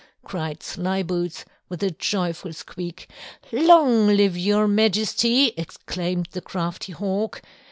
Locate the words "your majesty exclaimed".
4.35-6.27